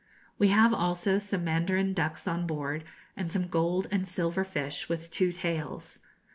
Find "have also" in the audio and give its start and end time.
0.47-1.19